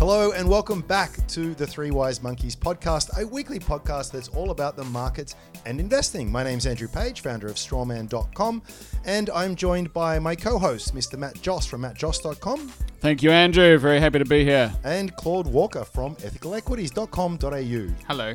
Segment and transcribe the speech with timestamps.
[0.00, 4.50] Hello and welcome back to the Three Wise Monkeys podcast, a weekly podcast that's all
[4.50, 5.34] about the markets
[5.66, 6.32] and investing.
[6.32, 8.62] My name's Andrew Page, founder of strawman.com,
[9.04, 11.18] and I'm joined by my co-host, Mr.
[11.18, 12.68] Matt Joass from mattjoass.com,
[13.00, 13.76] Thank you, Andrew.
[13.76, 14.72] Very happy to be here.
[14.84, 17.94] and Claude Walker from ethicalequities.com.au.
[18.08, 18.34] Hello.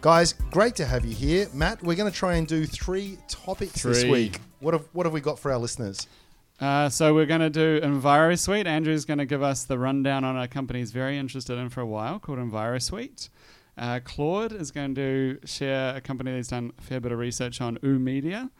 [0.00, 1.48] Guys, great to have you here.
[1.54, 4.40] Matt, we're going to try and do three topics this week.
[4.58, 6.08] What have what have we got for our listeners?
[6.58, 8.66] Uh, so we're going to do EnviroSuite.
[8.66, 11.80] Andrew's going to give us the rundown on a company he's very interested in for
[11.80, 13.28] a while called EnviroSuite.
[13.76, 17.18] Uh, Claude is going to share a company that he's done a fair bit of
[17.18, 18.50] research on, Ooh Media.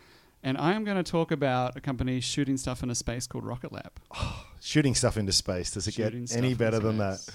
[0.42, 3.44] And I am going to talk about a company shooting stuff in a space called
[3.44, 3.92] Rocket Lab.
[4.60, 5.70] Shooting stuff into space.
[5.70, 7.26] Does it Shooting get any better than that?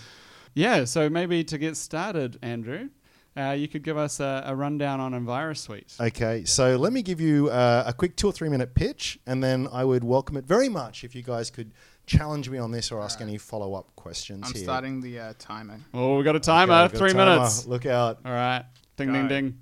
[0.53, 2.89] Yeah, so maybe to get started, Andrew,
[3.38, 5.99] uh, you could give us a, a rundown on EnviroSuite.
[5.99, 9.44] Okay, so let me give you uh, a quick two or three minute pitch, and
[9.44, 11.71] then I would welcome it very much if you guys could
[12.05, 14.63] challenge me on this or ask any follow up questions I'm here.
[14.63, 15.79] starting the uh, timer.
[15.93, 17.35] Oh, we've got a timer, I've got a three timer.
[17.38, 17.65] minutes.
[17.68, 18.20] Look out.
[18.26, 18.65] All right.
[18.98, 19.57] Ding, ding, ding.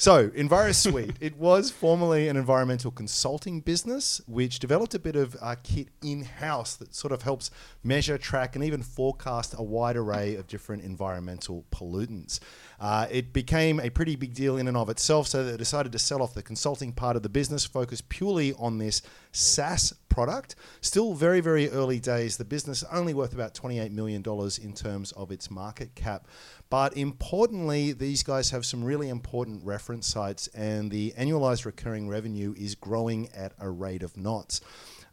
[0.00, 5.56] So, EnviroSuite, it was formerly an environmental consulting business which developed a bit of uh,
[5.64, 7.50] kit in house that sort of helps
[7.82, 12.38] measure, track, and even forecast a wide array of different environmental pollutants.
[12.78, 15.98] Uh, it became a pretty big deal in and of itself, so they decided to
[15.98, 19.02] sell off the consulting part of the business, focus purely on this
[19.32, 20.56] SaaS product.
[20.80, 22.38] Still very, very early days.
[22.38, 24.24] The business only worth about $28 million
[24.60, 26.26] in terms of its market cap.
[26.70, 32.52] But importantly, these guys have some really important reference sites, and the annualized recurring revenue
[32.58, 34.60] is growing at a rate of knots.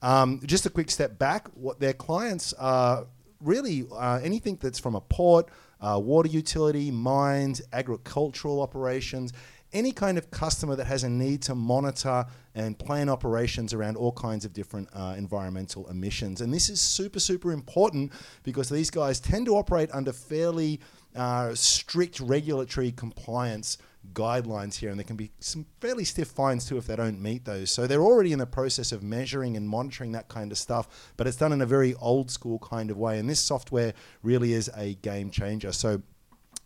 [0.02, 3.06] Um, just a quick step back, what their clients are
[3.40, 5.50] really uh, anything that's from a port,
[5.82, 9.34] uh, water utility, mines, agricultural operations,
[9.76, 14.14] any kind of customer that has a need to monitor and plan operations around all
[14.14, 16.40] kinds of different uh, environmental emissions.
[16.42, 20.80] And this is super, super important because these guys tend to operate under fairly
[21.16, 23.78] uh, strict regulatory compliance
[24.14, 27.44] guidelines here, and there can be some fairly stiff fines too if they don't meet
[27.44, 27.72] those.
[27.72, 31.28] So they're already in the process of measuring and monitoring that kind of stuff, but
[31.28, 33.20] it's done in a very old school kind of way.
[33.20, 33.94] And this software
[34.24, 35.72] really is a game changer.
[35.72, 36.02] So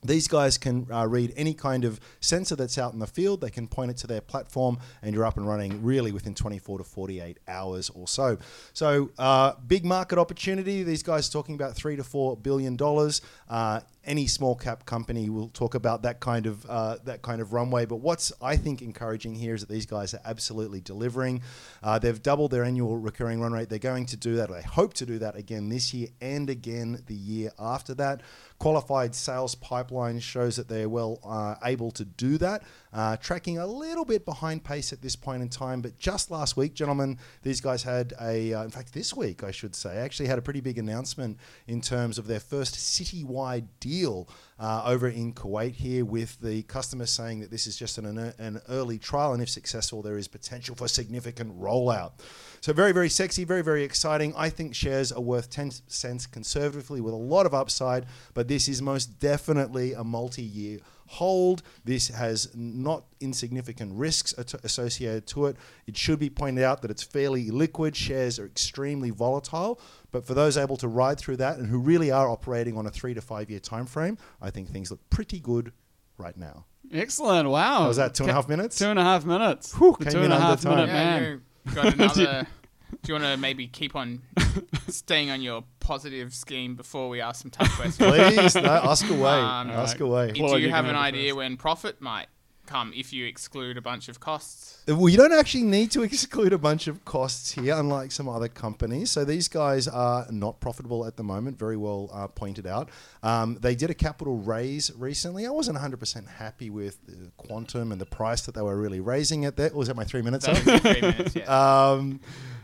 [0.04, 3.42] these guys can uh, read any kind of sensor that's out in the field.
[3.42, 6.80] They can point it to their platform, and you're up and running really within 24
[6.80, 8.38] to 48 hours or so.
[8.74, 10.84] So, uh, big market opportunity.
[10.84, 13.22] These guys are talking about three to four billion dollars.
[13.50, 17.53] Uh, any small cap company will talk about that kind of uh, that kind of
[17.53, 17.86] runway.
[17.86, 21.44] But what's I think encouraging here is that these guys are absolutely delivering.
[21.84, 23.69] Uh, they've doubled their annual recurring run rate.
[23.69, 24.50] They're going to do that.
[24.50, 28.22] They hope to do that again this year and again the year after that.
[28.58, 32.64] Qualified sales pipeline shows that they're well uh, able to do that.
[32.92, 36.58] Uh, tracking a little bit behind pace at this point in time, but just last
[36.58, 40.28] week, gentlemen, these guys had a, uh, in fact, this week, I should say, actually
[40.28, 44.28] had a pretty big announcement in terms of their first citywide deal
[44.60, 48.60] uh, over in Kuwait here, with the customer saying that this is just an, an
[48.70, 52.14] early trial, and if successful, there is potential for significant rollout.
[52.62, 54.34] So, very, very sexy, very, very exciting.
[54.36, 58.68] I think shares are worth 10 cents conservatively with a lot of upside, but this
[58.68, 61.62] is most definitely a multi year hold.
[61.84, 65.58] This has not insignificant risks at- associated to it.
[65.88, 67.96] It should be pointed out that it's fairly liquid.
[67.96, 69.80] Shares are extremely volatile,
[70.12, 72.90] but for those able to ride through that and who really are operating on a
[72.92, 75.72] three to five year time frame, I think things look pretty good
[76.18, 76.66] right now.
[76.94, 77.50] Excellent.
[77.50, 77.80] Wow.
[77.81, 78.14] How was that?
[78.16, 78.78] two and a half and a Ca- half minutes?
[78.78, 79.74] Two and a half minutes.
[79.74, 80.75] Whew, The came two in and a under time.
[80.75, 81.42] minute yeah, man.
[81.66, 82.48] you got another.
[82.92, 84.22] Do you want to maybe keep on
[84.88, 87.98] staying on your positive scheme before we ask some tough questions?
[87.98, 89.40] Please, no, ask away.
[89.40, 90.32] Um, ask Alright.
[90.32, 90.32] away.
[90.34, 91.38] Do you you have an idea first.
[91.38, 92.28] when profit might
[92.70, 94.84] come if you exclude a bunch of costs?
[94.88, 98.48] Well, you don't actually need to exclude a bunch of costs here, unlike some other
[98.48, 99.10] companies.
[99.10, 102.90] So these guys are not profitable at the moment, very well uh, pointed out.
[103.24, 105.46] Um, they did a capital raise recently.
[105.48, 109.44] I wasn't 100% happy with the quantum and the price that they were really raising
[109.44, 109.72] it there.
[109.74, 110.46] Was that my three minutes?
[110.46, 111.90] That was three minutes, yeah.
[111.92, 112.22] Um,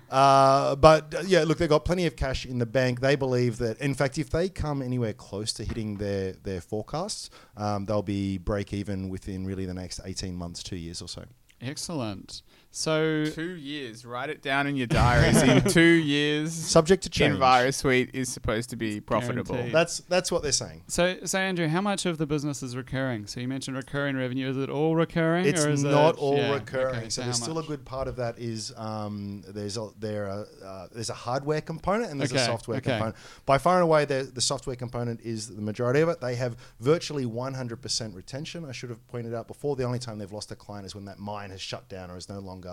[0.10, 3.02] uh, but uh, yeah, look, they've got plenty of cash in the bank.
[3.02, 7.30] They believe that, in fact, if they come anywhere close to hitting their their forecasts,
[7.58, 11.24] um, they'll be break even within really the next eighteen months, two years or so.
[11.62, 12.42] Excellent.
[12.76, 14.06] So two years.
[14.06, 15.42] Write it down in your diaries.
[15.42, 17.38] in two years, Subject to change.
[17.38, 19.56] EnviroSuite is supposed to be profitable.
[19.56, 19.74] Guaranteed.
[19.74, 20.84] That's that's what they're saying.
[20.88, 23.28] So, so Andrew, how much of the business is recurring?
[23.28, 24.50] So you mentioned recurring revenue.
[24.50, 25.46] Is it all recurring?
[25.46, 26.98] It's or is not it, all yeah, recurring.
[26.98, 30.26] okay, so how there's still a good part of that is um, there's a there
[30.26, 32.92] a, uh, there's a hardware component and there's a software okay.
[32.92, 33.16] component.
[33.46, 36.20] By far and away, the, the software component is the majority of it.
[36.20, 38.66] They have virtually 100% retention.
[38.66, 39.78] I should have pointed out before.
[39.78, 42.18] The only time they've lost a client is when that mine has shut down or
[42.18, 42.65] is no longer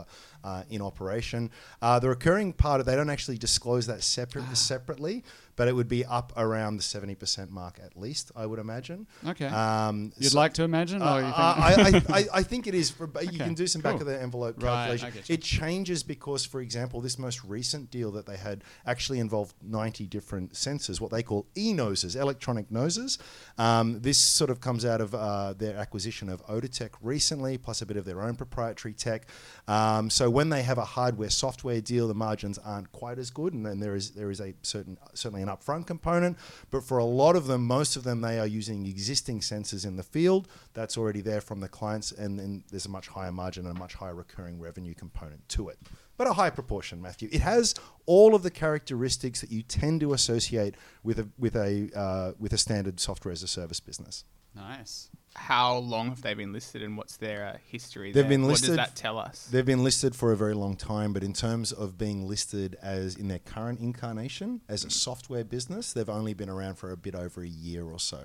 [0.45, 1.51] uh, in operation.
[1.81, 4.55] Uh, the recurring part, of, they don't actually disclose that separate, Ah.
[4.55, 5.25] separately,
[5.57, 9.07] but it would be up around the 70% mark at least, I would imagine.
[9.27, 9.47] Okay.
[9.47, 11.03] Um, You'd so- like to imagine?
[11.03, 12.91] uh, or you think- I, I, I, I think it is.
[12.91, 15.13] For, you Okay, can do some back of the envelope calculation.
[15.29, 20.07] It changes because, for example, this most recent deal that they had actually involved 90
[20.07, 23.19] different sensors, what they call e-noses, electronic noses.
[23.59, 27.87] Um, this sort of comes out of uh, their acquisition of Odotech recently, plus a
[27.87, 29.27] bit of their own proprietary tech.
[29.69, 33.65] Um, so when they have a hardware-software deal, the margins aren't quite as good, and
[33.67, 36.39] then there is there is a certain certainly an upfront component.
[36.71, 39.97] But for a lot of them, most of them, they are using existing sensors in
[39.97, 43.67] the field that's already there from the clients, and then there's a much higher margin
[43.67, 45.79] and a much higher recurring revenue component to it.
[46.17, 47.29] But a high proportion, Matthew.
[47.33, 47.75] It has
[48.07, 52.53] all of the characteristics that you tend to associate with a with a uh, with
[52.53, 54.25] a standard software as a service business.
[54.55, 55.09] Nice.
[55.35, 58.13] How long have they been listed, and what's their uh, history?
[58.13, 58.29] They've there?
[58.29, 59.49] been What listed- does that tell us?
[59.51, 63.17] They've been listed for a very long time, but in terms of being listed as
[63.17, 67.15] in their current incarnation as a software business, they've only been around for a bit
[67.15, 68.21] over a year or so.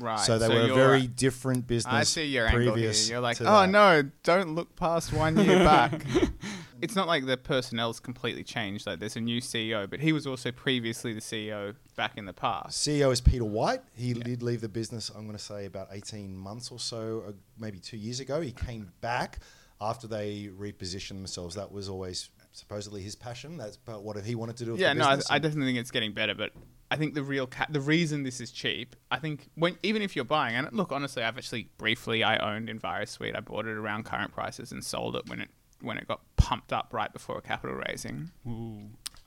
[0.00, 0.18] Right.
[0.18, 1.94] So they so were a you're- very different business.
[1.94, 2.92] I see your angle here.
[2.92, 6.04] You're like, oh that." no, don't look past one year back.
[6.80, 8.86] it's not like the personnel's completely changed.
[8.86, 12.32] Like there's a new CEO, but he was also previously the CEO back in the
[12.32, 12.86] past.
[12.86, 13.82] CEO is Peter White.
[13.94, 17.32] He did leave the business, I'm going to say, about 18 months or so, uh,
[17.58, 18.40] maybe two years ago.
[18.40, 19.40] He came back
[19.80, 21.54] after they repositioned themselves.
[21.54, 23.56] That was always supposedly his passion.
[23.56, 25.20] That's what he wanted to do with Yeah, no, I.
[25.30, 26.52] I definitely think it's getting better, but
[26.90, 30.16] I think the real ca- the reason this is cheap, I think when even if
[30.16, 33.36] you're buying, and look, honestly, I've actually briefly I owned EnviroSuite.
[33.36, 36.72] I bought it around current prices and sold it when it when it got pumped
[36.72, 38.30] up right before a capital raising.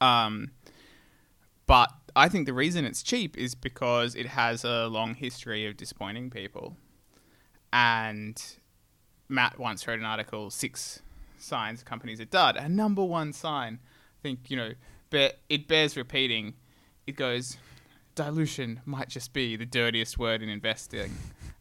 [0.01, 0.49] Um,
[1.67, 5.77] but I think the reason it's cheap is because it has a long history of
[5.77, 6.77] disappointing people.
[7.71, 8.41] And
[9.29, 11.03] Matt once wrote an article, Six
[11.37, 12.57] Signs Companies Are Dud.
[12.57, 14.71] A number one sign, I think, you know,
[15.11, 16.55] but it bears repeating.
[17.05, 17.57] It goes,
[18.15, 21.11] dilution might just be the dirtiest word in investing,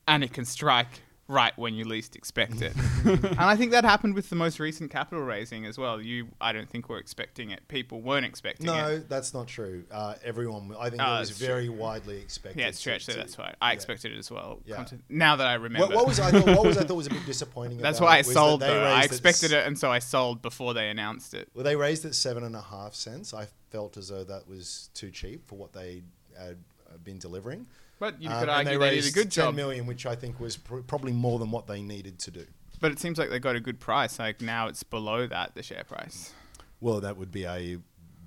[0.09, 2.75] and it can strike right when you least expect it.
[3.05, 6.01] and I think that happened with the most recent capital raising as well.
[6.03, 7.67] You, I don't think were expecting it.
[7.69, 8.71] People weren't expecting it.
[8.71, 9.85] No, that's not true.
[9.91, 11.47] Uh, everyone, I think Oh, it was that's true.
[11.47, 12.61] very widely expected.
[12.61, 12.93] Yeah, it's true.
[12.93, 13.55] Actually, to- that's right.
[13.63, 13.75] I yeah.
[13.75, 14.61] expected it as well.
[14.67, 14.85] Yeah.
[15.09, 16.47] Now that I remember, What, what was I thought?
[16.47, 17.79] What was I thought was a bit disappointing?
[17.79, 18.83] That's about why I it was that sold though.
[18.85, 21.49] I expected it, and so I sold before they announced it.
[21.55, 23.33] Well, they raised it seven and a half cents.
[23.33, 26.03] I felt as though that was too cheap for what they
[26.37, 26.57] had
[26.89, 27.67] uh, been delivering.
[28.01, 29.55] But you Um, could and argue they, did a good 10 job.
[29.55, 32.47] million, which I think was pr- probably more than what they needed to do.
[32.81, 34.19] But it seems like they got a good price.
[34.19, 36.33] Like now it's below that the share price.
[36.81, 37.77] Well, that would be a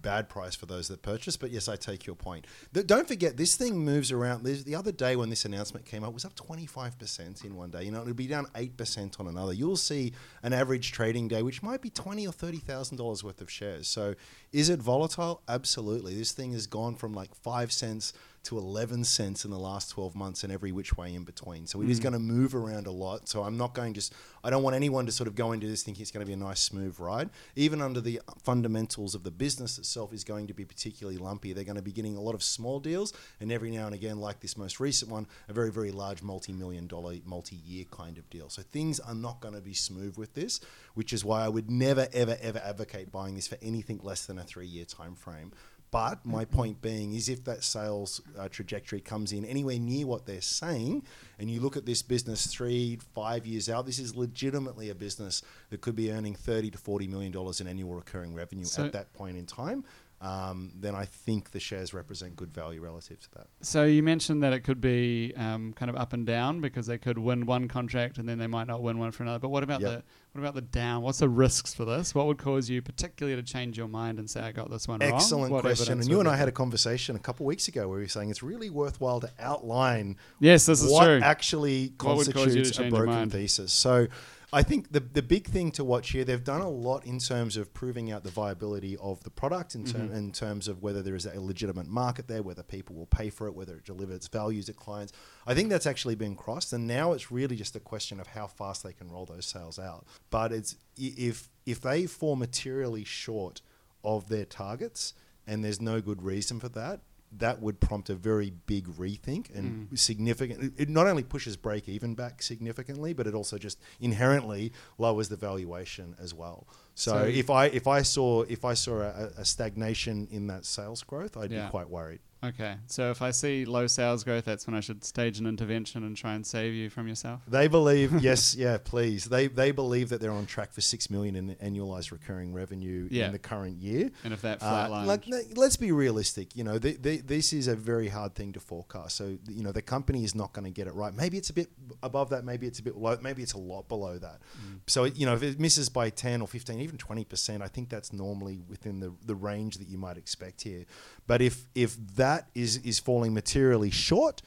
[0.04, 1.38] bad price for those that purchase.
[1.38, 2.46] But yes, I take your point.
[2.74, 4.44] Th- don't forget, this thing moves around.
[4.44, 7.84] The other day when this announcement came out, it was up 25% in one day.
[7.86, 9.54] You know, it'll be down 8% on another.
[9.54, 13.88] You'll see an average trading day, which might be twenty or $30,000 worth of shares.
[13.88, 14.14] So
[14.52, 15.42] is it volatile?
[15.48, 16.16] Absolutely.
[16.16, 20.16] This thing has gone from like 5 cents to 11 cents in the last 12
[20.16, 21.66] months and every which way in between.
[21.66, 22.04] So it is mm.
[22.04, 23.30] going to move around a lot.
[23.30, 24.14] So I'm not going just,
[24.44, 26.34] I don't want anyone to sort of go into this thinking it's going to be
[26.34, 27.30] a nice smooth ride.
[27.56, 31.54] Even under the uh, fundamentals of the business itself is going to be particularly lumpy.
[31.54, 34.20] They're going to be getting a lot of small deals and every now and again,
[34.20, 38.50] like this most recent one, a very, very large multi-million dollar, multi-year kind of deal.
[38.50, 40.60] So things are not going to be smooth with this,
[40.96, 44.38] which is why I would never, ever, ever advocate buying this for anything less than
[44.38, 45.54] a three-year time frame.
[45.94, 50.26] But my point being is if that sales uh, trajectory comes in anywhere near what
[50.26, 51.04] they're saying,
[51.38, 55.44] and you look at this business three, five years out, this is legitimately a business
[55.70, 58.94] that could be earning 30 to 40 million dollars in annual recurring revenue So- at
[58.94, 59.84] that point in time.
[60.24, 63.48] Um, then I think the shares represent good value relative to that.
[63.62, 66.98] So you mentioned that it could be um, kind of up and down because they
[66.98, 69.40] could win one contract and then they might not win one for another.
[69.40, 69.92] But what about Yep.
[69.92, 71.04] the what about the down?
[71.04, 72.16] What's the risks for this?
[72.16, 75.00] What would cause you particularly to change your mind and say I got this one
[75.02, 75.12] wrong?
[75.14, 76.00] Excellent question.
[76.00, 78.30] And you and I had a conversation a couple weeks ago where we were saying
[78.30, 81.20] it's really worthwhile to outline yes, this is what true.
[81.22, 83.74] actually What would cause you to constitutes a broken thesis.
[83.74, 84.08] So
[84.54, 87.58] I think the the big thing to watch here, they've done a lot in terms
[87.58, 90.16] of proving out the viability of the product in, term, Mm-hmm.
[90.16, 93.48] in terms of whether there is a legitimate market there, whether people will pay for
[93.48, 95.12] it, whether it delivers values to clients.
[95.48, 98.48] I think that's actually been crossed, and now it's really just a question of how
[98.48, 100.06] fast they can roll those sales out.
[100.30, 103.62] But it's if if they fall materially short
[104.04, 105.14] of their targets,
[105.48, 107.02] and there's no good reason for that,
[107.40, 109.98] that would prompt a very big rethink and Mm.
[110.00, 110.74] significant.
[110.78, 115.36] it- not only pushes break even back significantly, but it also just inherently lowers the
[115.36, 116.68] valuation as well.
[116.96, 120.66] So, So- if I if I saw if I saw a, a stagnation in that
[120.66, 121.66] sales growth, I'd Yeah.
[121.66, 122.20] be quite worried.
[122.44, 126.04] Okay, so if I see low sales growth, that's when I should stage an intervention
[126.04, 127.42] and try and save you from yourself.
[127.48, 129.26] They believe, yes, yeah, please.
[129.26, 133.28] They they believe that they're on track for six million in annualized recurring revenue Yeah.
[133.28, 134.12] in the current year.
[134.24, 136.56] And if that Uh, flatlines, like, let's be realistic.
[136.56, 139.16] You know, the, the, this is a very hard thing to forecast.
[139.16, 141.14] So, you know, the company is not going to get it right.
[141.16, 141.70] Maybe it's a bit
[142.02, 142.44] above that.
[142.44, 143.18] Maybe it's a bit low.
[143.22, 144.42] Maybe it's a lot below that.
[144.60, 144.80] Mm.
[144.88, 148.12] So, you know, if it misses by 10 or 15, even 20%, I think that's
[148.12, 150.86] normally within the, the range that you might expect here.
[151.28, 154.42] But if if that is, is falling materially short,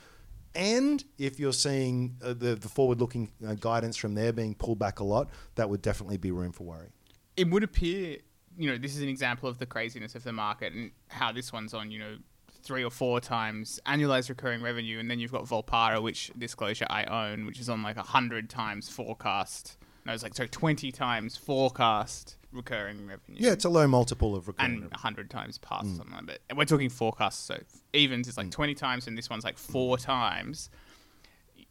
[0.54, 4.78] and if you're seeing uh, the, the forward looking uh, guidance from there being pulled
[4.78, 6.88] back a lot, that would definitely be room for worry.
[7.36, 8.18] it would appear,
[8.56, 11.52] you know, this is an example of the craziness of the market and how this
[11.52, 12.16] one's on, you know,
[12.62, 17.04] three or four times annualized recurring revenue, and then you've got Volpara, which disclosure I
[17.04, 19.76] own, which is on like a hundred times forecast.
[20.04, 23.36] No, it's like so twenty times forecast recurring revenue.
[23.38, 24.98] Yeah, it's a low multiple of recurring and revenue.
[24.98, 25.96] hundred times past Mm.
[25.98, 26.38] something like that.
[26.48, 27.58] And we're talking forecasts, so
[27.92, 30.70] evens is like twenty times, and this one's like four times.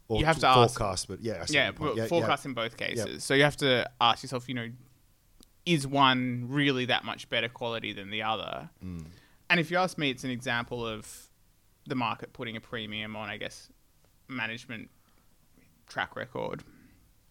[0.08, 3.24] Or you have to ask- forecast, but yeah, I Yeah, but forecast in both cases.
[3.24, 4.70] So you have to ask yourself, you know,
[5.64, 8.70] is one really that much better quality than the other?
[8.84, 9.06] Mm.
[9.50, 11.28] And if you ask me, it's an example of
[11.86, 13.68] the market putting a premium on, I guess,
[14.28, 14.90] management
[15.88, 16.62] track record.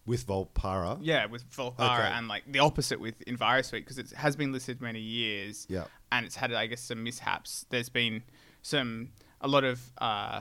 [0.06, 0.98] With Volpara.
[1.02, 2.10] Yeah, with Volpara, Okay.
[2.14, 5.66] and like the opposite with EnviroSuite because it has been listed many years.
[5.68, 5.84] Yeah.
[6.12, 7.66] and it's had, I guess, some mishaps.
[7.70, 8.22] There's been
[8.62, 9.10] some
[9.40, 10.40] a lot of uh,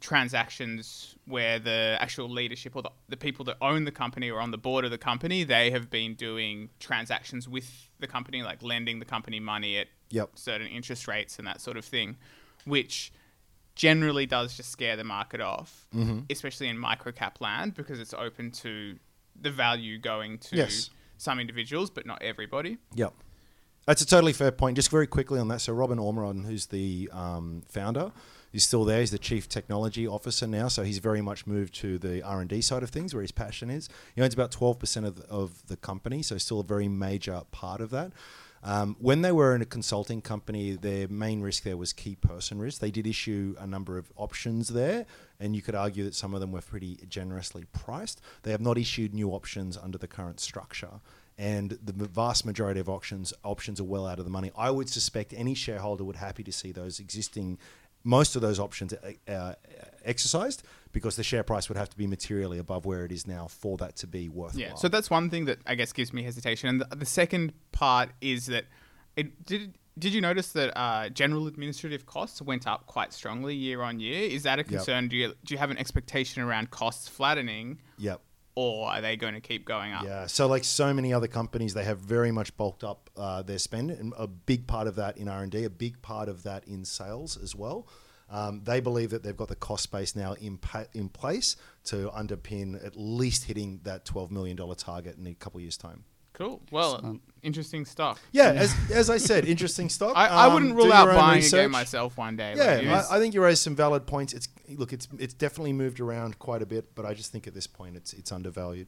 [0.00, 4.50] transactions where the actual leadership or the, the people that own the company or on
[4.52, 8.98] the board of the company, they have been doing transactions with the company, like lending
[9.00, 10.30] the company money at Yep.
[10.36, 12.16] certain interest rates and that sort of thing,
[12.64, 13.12] which
[13.78, 16.20] generally does just scare the market off, Mm-hmm.
[16.28, 18.98] especially in microcap land because it's open to
[19.40, 20.90] the value going to Yes.
[21.16, 22.76] some individuals, but not everybody.
[22.96, 23.14] Yep.
[23.86, 24.76] That's a totally fair point.
[24.76, 25.60] Just very quickly on that.
[25.62, 28.12] So Robin Ormerod, who's the um, founder,
[28.52, 29.00] is still there.
[29.00, 30.68] He's the chief technology officer now.
[30.68, 33.32] So he's very much moved to the R and D side of things, where his
[33.32, 33.88] passion is.
[34.14, 37.80] He owns about twelve percent of, of the company, so still a very major part
[37.80, 38.12] of that.
[38.62, 42.58] Um, when they were in a consulting company, their main risk there was key person
[42.58, 42.80] risk.
[42.80, 45.06] They did issue a number of options there,
[45.38, 48.20] and you could argue that some of them were pretty generously priced.
[48.42, 51.00] They have not issued new options under the current structure,
[51.36, 54.50] and the vast majority of options options are well out of the money.
[54.56, 57.58] I would suspect any shareholder would happy to see those existing.
[58.04, 59.54] Most of those options uh, uh,
[60.08, 60.62] exercised
[60.92, 63.76] because the share price would have to be materially above where it is now for
[63.76, 64.60] that to be worthwhile.
[64.60, 66.68] Yeah, so that's one thing that I guess gives me hesitation.
[66.68, 68.64] And the, the second part is that
[69.16, 69.78] it did.
[69.98, 74.30] Did you notice that uh, general administrative costs went up quite strongly year on year?
[74.30, 75.08] Is that a concern?
[75.08, 78.20] Do you do you have an expectation around costs flattening, yep.
[78.54, 80.04] or are they going to keep going up?
[80.04, 80.28] Yeah.
[80.28, 83.90] So like so many other companies, they have very much bulked up uh, their spend,
[83.90, 86.62] and a big part of that in R and D, a big part of that
[86.68, 87.88] in sales as well.
[88.30, 92.10] Um, they believe that they've got the cost base now in pa- in place to
[92.10, 96.04] underpin at least hitting that twelve million dollar target in a couple of years' time.
[96.34, 96.60] Cool.
[96.70, 97.22] Well, Excellent.
[97.42, 98.20] interesting stuff.
[98.30, 100.12] Yeah, as, as I said, interesting stock.
[100.16, 101.58] I, I Um, wouldn't do rule out buying research.
[101.60, 102.54] again myself one day.
[102.56, 104.32] Yeah, is- I, I think you raised some valid points.
[104.34, 107.54] It's look, it's it's definitely moved around quite a bit, but I just think at
[107.54, 108.86] this point it's it's undervalued.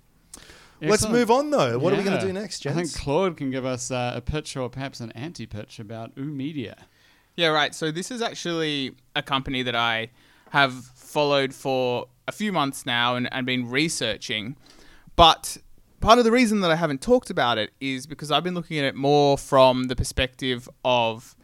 [0.82, 1.78] Let's move on though.
[1.78, 2.94] What are we going to do next, I think?
[2.94, 6.87] Claude can give us uh, a pitch or perhaps an anti-pitch about Ooh Media.
[7.37, 7.75] Yeah, right.
[7.75, 10.11] So this is actually a company that I
[10.51, 14.57] have followed for a few months now and, and been researching.
[15.17, 15.57] But
[16.01, 18.79] part of the reason that I haven't talked about it is because I've been looking
[18.79, 21.37] at it more from the perspective of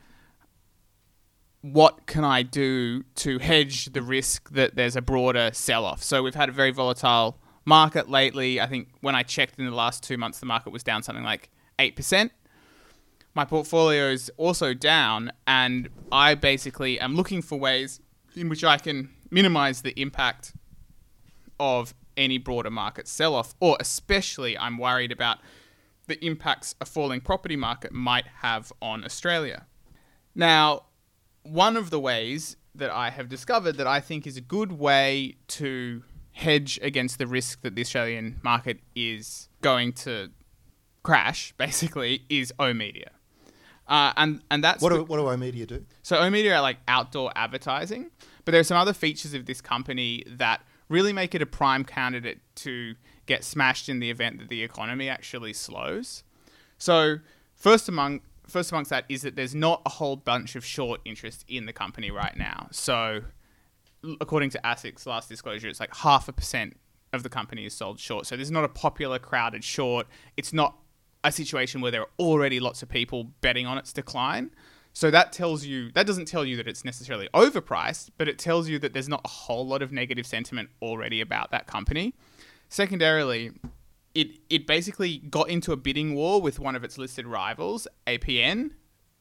[1.62, 6.02] what can I do to hedge the risk that there's a broader sell off.
[6.02, 8.60] So we've had a very volatile market lately.
[8.60, 11.24] I think when I checked in the last two months, the market was down something
[11.24, 12.30] like 8%
[13.36, 18.00] my portfolio is also down, and I basically am looking for ways
[18.34, 20.54] in which I can minimize the impact
[21.60, 25.36] of any broader market sell off, or especially I'm worried about
[26.06, 29.66] the impacts a falling property market might have on Australia.
[30.34, 30.84] Now,
[31.42, 35.36] one of the ways that I have discovered that I think is a good way
[35.48, 36.02] to
[36.32, 40.30] hedge against the risk that the Australian market is going to
[41.02, 43.10] crash, basically, is O Media.
[43.88, 45.84] Uh, and and that's What the- do, what do Ooh Media do?
[46.02, 48.10] so oMedia are like outdoor advertising,
[48.44, 51.84] but there are some other features of this company that really make it a prime
[51.84, 52.94] candidate to
[53.26, 56.24] get smashed in the event that the economy actually slows.
[56.78, 57.18] So
[57.54, 61.44] first among first amongst that is that there's not a whole bunch of short interest
[61.48, 62.68] in the company right now.
[62.72, 63.22] So
[64.20, 66.76] according to ASIC's last disclosure, it's like half a percent
[67.12, 68.26] of the company is sold short.
[68.26, 70.06] So there's not a popular crowded short.
[70.36, 70.76] It's not
[71.26, 74.50] a situation where there are already lots of people betting on its decline.
[74.92, 78.68] So that tells you that doesn't tell you that it's necessarily overpriced, but it tells
[78.68, 82.14] you that there's not a whole lot of negative sentiment already about that company.
[82.68, 83.52] Secondarily,
[84.14, 88.70] it it basically got into a bidding war with one of its listed rivals, APN,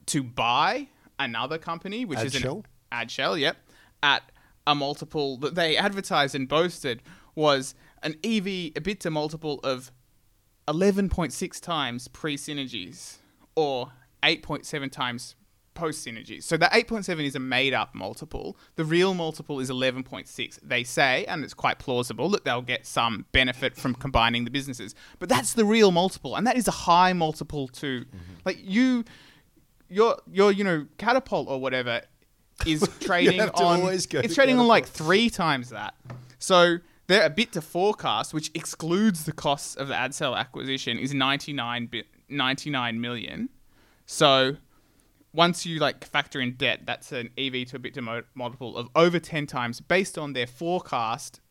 [0.05, 0.87] to buy
[1.19, 2.65] another company, which is an Adshel?
[2.91, 3.57] Adshel, yep,
[4.01, 4.23] at
[4.67, 7.01] a multiple that they advertised and boasted
[7.35, 9.91] was an EV a bit EBITDA multiple of
[10.67, 13.17] 11.6 times pre synergies
[13.55, 13.91] or
[14.23, 15.35] 8.7 times
[15.75, 16.43] post synergies.
[16.43, 18.57] So that 8.7 is a made up multiple.
[18.75, 20.59] The real multiple is 11.6.
[20.63, 24.95] They say, and it's quite plausible, that they'll get some benefit from combining the businesses.
[25.19, 28.05] But that's the real multiple, and that is a high multiple to,
[28.43, 29.03] like, you.
[29.87, 32.01] Your, your, you know, catapult or whatever
[32.65, 33.81] is trading on.
[34.25, 35.93] It's trading on like three times that.
[36.39, 41.87] So they're EBITDA forecast, which excludes the costs of the ad Adshel acquisition, is 99,
[41.87, 43.49] bi- 99 million.
[44.05, 44.57] So
[45.33, 49.19] once you like factor in debt, that's an EV to EBITDA mo- multiple of over
[49.19, 51.41] 10 times based on their forecast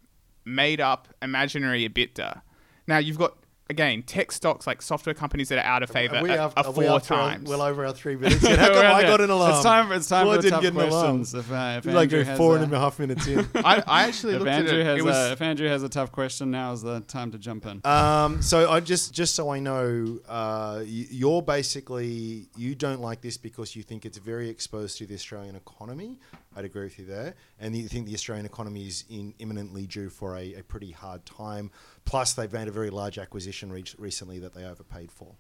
[0.45, 2.43] made up imaginary EBITDA.
[2.87, 3.37] Now you've got
[3.71, 6.67] again tech stocks like software companies that are out of favor Are we are, are
[6.67, 7.49] are we four after our- times.
[7.49, 8.43] well over our three minutes.
[8.43, 8.59] yet?
[8.59, 9.53] How come I got an alarm?
[9.55, 9.93] It's time.
[9.93, 11.17] It's time Claude for the didn't tough get an alarm.
[11.25, 11.35] questions.
[11.35, 13.39] If, uh, if like Andrew we're has four a- and a half minutes in.
[13.57, 14.87] I, I actually if looked Andrew at it.
[14.87, 17.39] has it was, a, if Andrew has a tough question, now is the time to
[17.39, 17.81] jump in.
[17.87, 23.37] Um, so I just just so I know, uh, you're basically you don't like this
[23.39, 26.19] because you think it's very exposed to the Australian economy.
[26.57, 30.09] I'd agree with you there, and you think the Australian economy is in imminently due
[30.11, 31.71] for a, a pretty hard time.
[32.05, 35.35] Plus, they've made a very large acquisition re- recently that they overpaid for.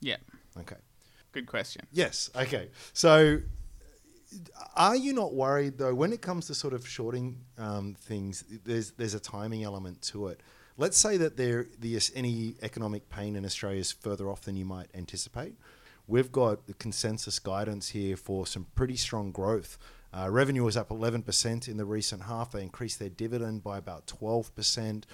[0.00, 0.16] yeah,
[0.58, 0.76] Okay.
[1.32, 1.86] good question.
[1.92, 2.30] Yes.
[2.36, 2.68] Okay.
[2.92, 3.40] So,
[4.76, 8.44] are you not worried though when it comes to sort of shorting um, things?
[8.64, 10.40] There's there's a timing element to it.
[10.76, 14.64] Let's say that there the any economic pain in Australia is further off than you
[14.64, 15.54] might anticipate.
[16.06, 19.78] We've got the consensus guidance here for some pretty strong growth.
[20.16, 22.52] Uh, revenue was up 11% in the recent half.
[22.52, 25.04] They increased their dividend by about 12%.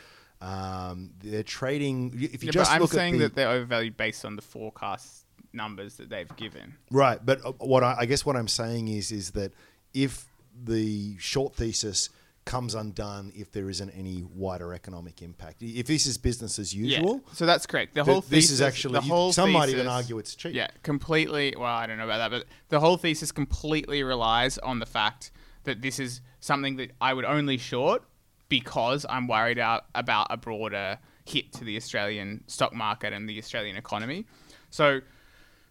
[0.42, 2.12] Um, they're trading.
[2.14, 4.42] If you Yeah, just but I'm look saying the, that they're overvalued based on the
[4.42, 6.74] forecast numbers that they've given.
[6.90, 9.52] Right, but uh, what I, I guess what I'm saying is is that
[9.94, 10.26] if
[10.64, 12.10] the short thesis
[12.50, 17.20] comes undone if there isn't any wider economic impact, if this is business as usual,
[17.24, 17.32] Yeah.
[17.34, 17.94] So that's correct.
[17.94, 20.52] The th- whole this is actually the you- whole some might even argue it's cheap.
[20.52, 21.54] Yeah, completely.
[21.56, 25.30] Well, I don't know about that, but the whole thesis completely relies on the fact
[25.62, 28.02] that this is something that I would only short
[28.48, 33.38] because I'm worried out about a broader hit to the Australian stock market and the
[33.38, 34.26] Australian economy.
[34.70, 35.02] So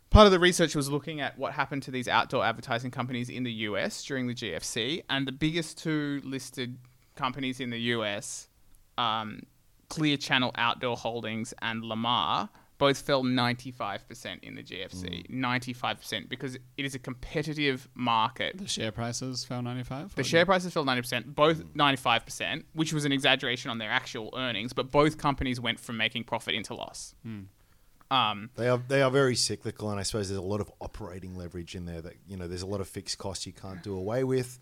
[0.09, 3.43] part of the research was looking at what happened to these outdoor advertising companies in
[3.43, 6.77] the US during the GFC, and the biggest two listed
[7.15, 8.47] companies in the US,
[8.97, 9.41] um,
[9.89, 15.29] Clear Channel Outdoor Holdings and Lamar, both fell 95% in the GFC.
[15.29, 16.29] 95% mm.
[16.29, 18.57] because it is a competitive market.
[18.57, 20.15] The share prices fell 95.
[20.15, 21.73] The share prices fell 90%, both mm.
[21.75, 26.23] 95%, which was an exaggeration on their actual earnings, but both companies went from making
[26.23, 27.13] profit into loss.
[27.23, 27.41] Hmm.
[28.11, 31.35] Um, They are they are very cyclical, and I suppose there's a lot of operating
[31.35, 32.01] leverage in there.
[32.01, 34.59] That you know, there's a lot of fixed costs you can't do away with.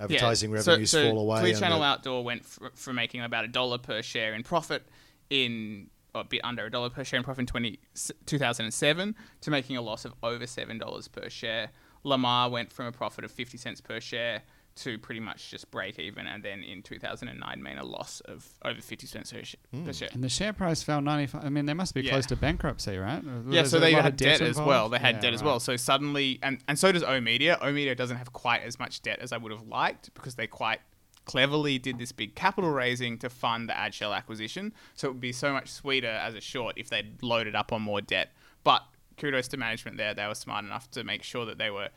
[0.00, 1.40] Advertising Yeah, revenues so fall away.
[1.40, 4.86] Clear Channel Outdoor went fr- from making about a dollar per share in profit
[5.30, 7.78] in or a bit under a dollar per share in profit in 20,
[8.26, 11.70] 2007 to making a loss of over seven dollars per share.
[12.04, 14.42] Lamar went from a profit of 50 cents per share
[14.74, 18.80] to pretty much just break even, and then in 2009 mean a loss of over
[18.80, 19.84] 50 cents per, sh- Hmm.
[19.84, 20.08] per share.
[20.12, 21.44] And the share price fell 95.
[21.44, 22.12] I mean, they must be Yeah.
[22.12, 23.22] close to bankruptcy, right?
[23.22, 24.88] Yeah, There's so they had of debt, as well.
[24.88, 25.46] They had Yeah, debt as right.
[25.48, 25.60] well.
[25.60, 27.58] So suddenly, and, and so does O Media.
[27.60, 30.46] O Media doesn't have quite as much debt as I would have liked because they
[30.46, 30.80] quite
[31.24, 34.72] cleverly did this big capital raising to fund the Adshel acquisition.
[34.94, 37.82] So it would be so much sweeter as a short if they'd loaded up on
[37.82, 38.32] more debt.
[38.64, 38.82] But
[39.18, 40.14] kudos to management there.
[40.14, 41.90] They were smart enough to make sure that they were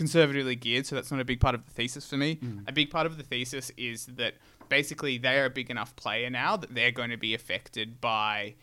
[0.00, 0.86] conservatively geared.
[0.86, 2.38] So that's not a big part of the thesis for me.
[2.66, 4.32] A big part of the thesis is that
[4.70, 8.54] basically they are a big enough player now that they're going to be affected by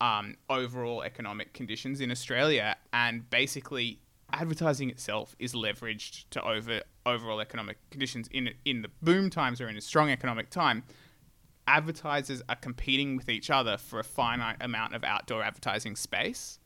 [0.00, 4.00] um, overall economic conditions in Australia, and basically
[4.32, 9.68] advertising itself is leveraged to over overall economic conditions in in the boom times or
[9.68, 10.82] in a strong economic time.
[11.68, 16.58] Advertisers are competing with each other for a finite amount of outdoor advertising space.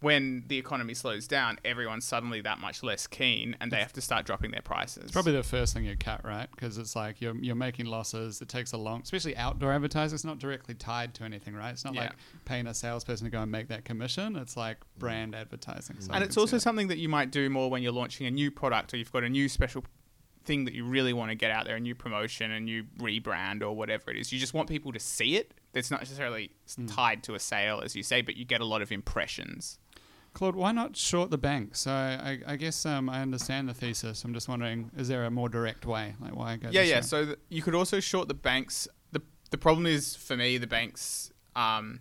[0.00, 4.00] When the economy slows down, everyone's suddenly that much less keen, and they have to
[4.00, 5.02] start dropping their prices.
[5.04, 6.48] It's probably the first thing you cut, right?
[6.50, 8.40] Because it's like you're, you're making losses.
[8.40, 10.14] It takes a long, especially outdoor advertising.
[10.14, 11.70] It's not directly tied to anything, right?
[11.70, 12.00] It's not Yeah.
[12.02, 12.12] like
[12.46, 14.36] paying a salesperson to go and make that commission.
[14.36, 15.96] It's like brand advertising.
[16.00, 16.60] So and it's also that.
[16.60, 19.24] something that you might do more when you're launching a new product or you've got
[19.24, 19.84] a new special
[20.46, 23.60] thing that you really want to get out there, a new promotion, a new rebrand,
[23.62, 24.32] or whatever it is.
[24.32, 25.52] You just want people to see it.
[25.74, 26.86] It's not necessarily s- Hmm.
[26.86, 29.78] tied to a sale, as you say, but you get a lot of impressions.
[30.32, 31.74] Claude, why not short the bank?
[31.74, 34.24] So I, I guess um, I understand the thesis.
[34.24, 36.14] I'm just wondering, is there a more direct way?
[36.20, 36.68] Like why go?
[36.70, 36.96] Yeah, yeah.
[36.96, 37.04] route?
[37.04, 38.86] So th- you could also short the banks.
[39.12, 42.00] the The problem is for me, the banks um,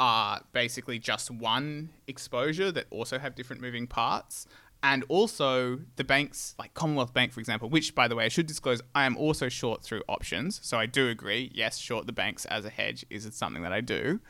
[0.00, 4.46] are basically just one exposure that also have different moving parts.
[4.82, 8.46] And also the banks, like Commonwealth Bank, for example, which, by the way, I should
[8.46, 10.60] disclose, I am also short through options.
[10.62, 13.72] So I do agree, yes, short the banks as a hedge is it something that
[13.72, 14.20] I do.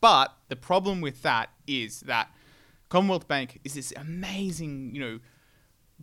[0.00, 2.30] But the problem with that is that
[2.88, 5.20] Commonwealth Bank is this amazing, you know,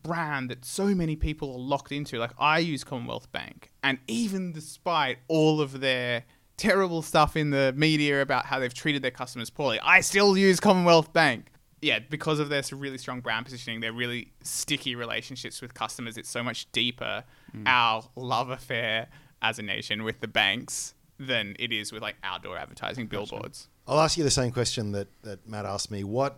[0.02, 2.18] brand that so many people are locked into.
[2.18, 6.24] Like I use Commonwealth Bank, and even despite all of their
[6.58, 10.60] terrible stuff in the media about how they've treated their customers poorly, I still use
[10.60, 11.48] Commonwealth Bank.
[11.82, 16.30] Yeah, because of their really strong brand positioning, their really sticky relationships with customers, it's
[16.30, 17.24] so much deeper
[17.56, 17.64] mm.
[17.66, 19.08] our love affair
[19.42, 23.68] as a nation with the banks than it is with like outdoor advertising billboards.
[23.88, 26.04] I'll ask you the same question that, that Matt asked me.
[26.04, 26.38] What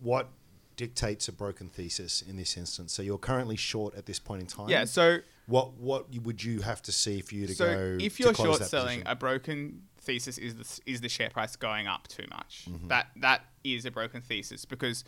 [0.00, 0.28] what
[0.76, 2.92] dictates a broken thesis in this instance?
[2.92, 4.68] So you're currently short at this point in time.
[4.68, 7.98] Yeah, so What what would you have to see for you to so go?
[8.04, 9.06] if you're short selling, position?
[9.06, 12.66] a broken thesis is the is the share price going up too much.
[12.68, 12.88] Mm-hmm.
[12.88, 15.04] That that is a broken thesis because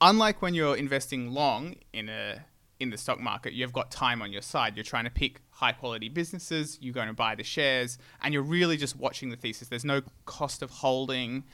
[0.00, 2.44] unlike when you're investing long in a
[2.80, 4.76] in the stock market, you've got time on your side.
[4.76, 6.78] You're trying to pick high quality businesses.
[6.80, 9.68] You're going to buy the shares, and you're really just watching the thesis.
[9.68, 11.44] There's no cost of holding,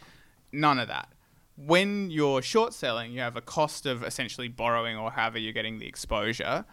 [0.52, 1.08] none of that.
[1.56, 5.78] When you're short selling, you have a cost of essentially borrowing or however you're getting
[5.78, 6.64] the exposure,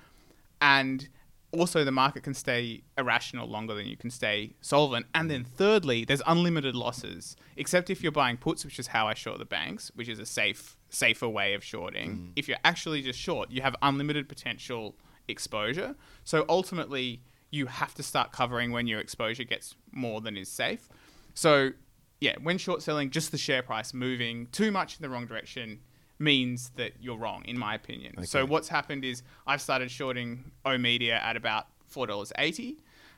[0.59, 1.07] and
[1.51, 5.05] also the market can stay irrational longer than you can stay solvent.
[5.13, 9.13] And then thirdly, there's unlimited losses, except if you're buying puts, which is how I
[9.13, 12.11] short the banks, which is a safe, safer way of shorting.
[12.11, 12.31] Mm.
[12.35, 14.95] If you're actually just short, you have unlimited potential
[15.27, 15.95] exposure.
[16.23, 20.87] So ultimately, you have to start covering when your exposure gets more than is safe.
[21.33, 21.71] So
[22.19, 25.79] yeah, when short selling, just the share price moving too much in the wrong direction
[26.19, 28.25] means that you're wrong, in my opinion.
[28.27, 32.77] So what's happened is I've started shorting O Media at about four dollars eighty,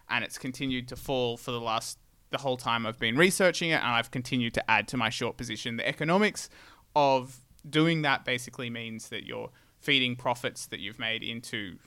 [0.10, 3.76] and it's continued to fall for the last the whole time I've been researching it,
[3.76, 5.76] and I've continued to add to my short position.
[5.78, 6.50] The economics
[6.96, 9.50] of doing that basically means that you're
[9.80, 11.78] feeding profits that you've made into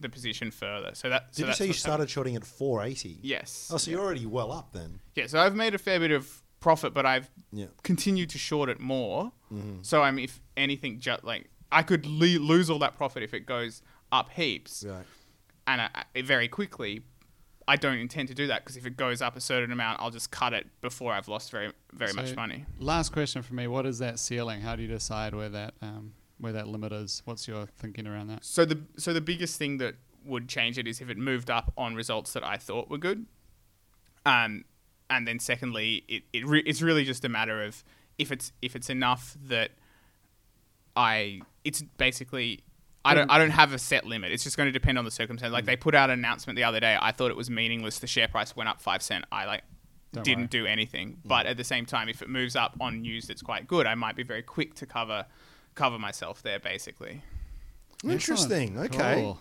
[0.00, 0.90] the position further.
[0.94, 1.92] So that so Did you say you what's happened.
[1.94, 3.18] started shorting at 480?
[3.22, 3.70] Yes.
[3.72, 5.00] Oh, so you're already well up then.
[5.14, 7.66] Yeah, so I've made a fair bit of profit, but I've Yeah.
[7.82, 9.32] continued to short it more.
[9.52, 9.78] Mm-hmm.
[9.82, 13.46] So I'm, if anything, just like I could le- lose all that profit if it
[13.46, 15.04] goes up heaps, Right.
[15.66, 17.02] and I, I, very quickly.
[17.66, 20.10] I don't intend to do that because if it goes up a certain amount, I'll
[20.10, 22.66] just cut it before I've lost very very much money.
[22.78, 24.60] Last question for me: What is that ceiling?
[24.60, 27.22] How do you decide where that um, where that limit is?
[27.24, 28.44] What's your thinking around that?
[28.44, 31.72] So the so the biggest thing that would change it is if it moved up
[31.76, 33.26] on results that I thought were good.
[34.26, 34.64] Um,
[35.10, 37.84] and then secondly, it, it re- it's really just a matter of
[38.18, 39.70] if it's if it's enough that
[40.96, 42.60] I it's basically
[43.04, 44.32] I don't I don't have a set limit.
[44.32, 45.52] It's just going to depend on the circumstance.
[45.52, 46.96] Like they put out an announcement the other day.
[47.00, 47.98] I thought it was meaningless.
[47.98, 49.24] The share price went up five cent.
[49.30, 49.62] I like
[50.12, 50.48] Don't didn't worry.
[50.48, 51.18] do anything.
[51.24, 53.94] But at the same time, if it moves up on news that's quite good, I
[53.94, 55.26] might be very quick to cover
[55.74, 56.58] cover myself there.
[56.58, 57.22] Basically.
[58.02, 58.78] Interesting.
[58.78, 58.94] Excellent.
[58.94, 59.14] Okay.
[59.22, 59.38] Cool.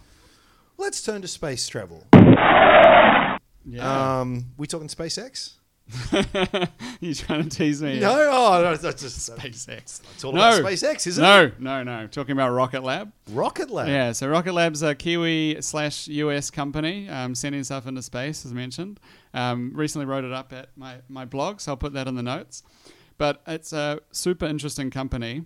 [0.77, 2.05] Let's turn to space travel.
[3.65, 4.19] Yeah.
[4.19, 5.53] Um, we talking SpaceX?
[7.01, 7.99] you trying to tease me?
[7.99, 10.01] No, oh, no, that's just SpaceX.
[10.13, 10.39] It's all No.
[10.59, 11.59] about SpaceX, isn't No, it?
[11.59, 12.07] no, no.
[12.07, 13.11] Talking about Rocket Lab.
[13.31, 13.87] Rocket Lab.
[13.87, 18.53] Yeah, so Rocket Lab's a Kiwi slash US company um, sending stuff into space, as
[18.53, 18.99] mentioned.
[19.33, 22.23] Um, recently wrote it up at my, my blog, so I'll put that in the
[22.23, 22.63] notes.
[23.17, 25.43] But it's a super interesting company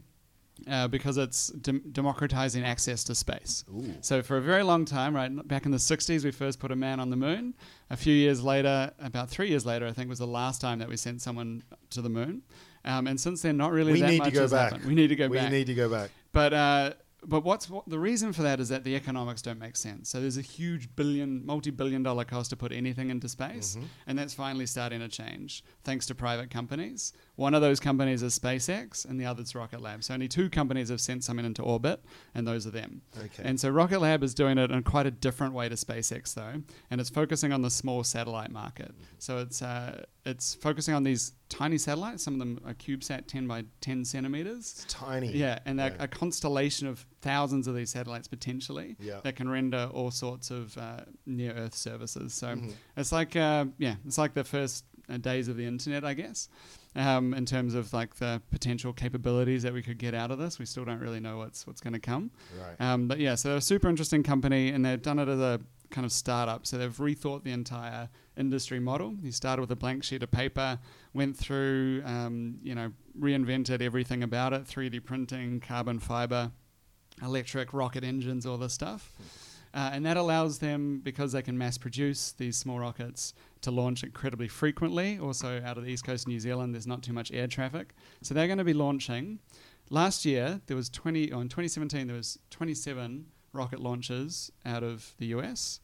[0.70, 3.64] uh, because it's dem- democratizing access to space.
[4.02, 6.76] So for a very long time, right, back in the 60s, we first put a
[6.76, 7.56] man on the moon.
[7.90, 10.90] A few years later, about three years later, I think was the last time that
[10.90, 12.42] we sent someone to the moon.
[12.86, 14.72] Um, and since then, not really We that need much to go has back.
[14.72, 14.88] happened.
[14.88, 15.52] We need to go we back.
[15.52, 16.10] We need to go back.
[16.32, 16.94] But uh,
[17.26, 20.08] but what's what, the reason for that is that the economics don't make sense.
[20.10, 23.86] So there's a huge billion, multi-billion dollar cost to put anything into space, Mm-hmm.
[24.08, 27.14] and that's finally starting to change thanks to private companies.
[27.36, 30.04] One of those companies is SpaceX, and the other's Rocket Lab.
[30.04, 32.04] So only two companies have sent something into orbit,
[32.36, 33.02] and those are them.
[33.18, 33.44] Okay.
[33.44, 36.62] And so Rocket Lab is doing it in quite a different way to SpaceX, though,
[36.92, 38.94] and it's focusing on the small satellite market.
[39.18, 42.24] So it's uh, it's focusing on these tiny satellites.
[42.24, 44.84] Some of them are CubeSat 10 by 10 centimeters.
[44.84, 45.32] It's tiny.
[45.36, 46.04] Yeah, and they're Yeah.
[46.04, 49.22] a constellation of thousands of these satellites potentially Yeah.
[49.24, 52.34] that can render all sorts of uh, near Earth services.
[52.34, 52.70] So Mm-hmm.
[52.98, 56.50] it's like, uh, yeah, it's like the first uh, days of the internet, I guess,
[56.94, 60.60] um, in terms of like the potential capabilities that we could get out of this.
[60.60, 62.30] We still don't really know what's what's going to come.
[62.60, 62.76] Right.
[62.82, 65.62] Um, but yeah, so they're a super interesting company, and they've done it as a
[65.90, 66.66] kind of startup.
[66.66, 69.16] So they've rethought the entire industry model.
[69.22, 70.80] He started with a blank sheet of paper,
[71.14, 76.52] went through, um, you know, reinvented everything about it: 3D printing, carbon fiber,
[77.22, 79.14] electric rocket engines, all this stuff.
[79.74, 84.04] Uh, and that allows them, because they can mass produce these small rockets, to launch
[84.04, 85.20] incredibly frequently.
[85.20, 87.94] Also, out of the east coast of New Zealand, there's not too much air traffic.
[88.22, 89.40] So they're going to be launching.
[89.90, 93.26] Last year, there was 20, or in 2017, there was 27
[93.58, 95.80] rocket launches out of the US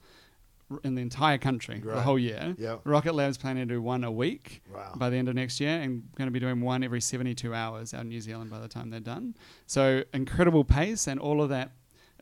[0.83, 2.01] in the entire country, the Right.
[2.03, 2.55] whole year.
[2.57, 2.77] Yeah.
[2.83, 4.93] Rocket Lab's planning to do one a week Wow.
[4.95, 7.93] by the end of next year and going to be doing one every 72 hours
[7.93, 9.35] out in New Zealand by the time they're done.
[9.67, 11.71] So incredible pace and all of that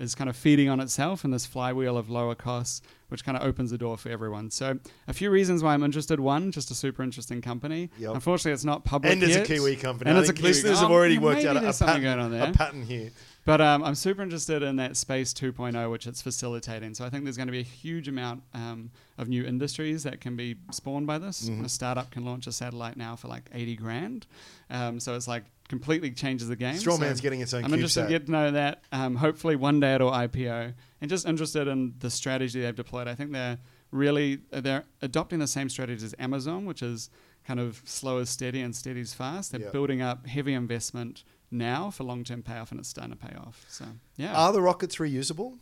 [0.02, 3.44] is kind of feeding on itself in this flywheel of lower costs, which kind of
[3.44, 4.50] opens the door for everyone.
[4.50, 6.20] So a few reasons why I'm interested.
[6.20, 7.90] One, just a super interesting company.
[8.00, 8.16] Yep.
[8.16, 9.44] Unfortunately, it's not public and it's yet.
[9.44, 10.10] a Kiwi company.
[10.10, 12.02] And I it's a Kiwi- listeners oh, have already worked out a, there's a something
[12.02, 12.50] pattern, going on there.
[12.50, 13.12] a pattern here.
[13.44, 16.94] But um, I'm super interested in that Space 2.0, which it's facilitating.
[16.94, 20.22] So I think there's going to be a huge amount um, of new industries that
[20.22, 21.50] can be spawned by this.
[21.50, 21.66] Mhm.
[21.66, 24.28] A startup can launch a satellite now for like 80 grand.
[24.70, 26.76] Um, so it's like completely changes the game.
[26.76, 28.84] Strawman's So getting its own I'm interested to get to know that.
[28.92, 30.74] Um, hopefully one day it'll IPO.
[31.00, 33.08] And just interested in the strategy they've deployed.
[33.08, 33.58] I think they're
[33.90, 37.10] really they're adopting the same strategy as Amazon, which is
[37.48, 39.54] kind of slow is steady and steady is fast.
[39.54, 39.70] They're Yeah.
[39.72, 43.66] building up heavy investment now for long term payoff, and it's starting to pay off.
[43.70, 43.86] So
[44.18, 44.34] yeah.
[44.36, 45.58] Are the rockets reusable?